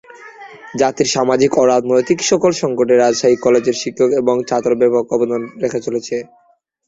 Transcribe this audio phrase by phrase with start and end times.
[0.79, 6.15] জাতির সামাজিক ও রাজনৈতিক সকল সংকটে রাজশাহী কলেজের শিক্ষক এবং ছাত্র ব্যাপক অবদান রেখে চলেছে।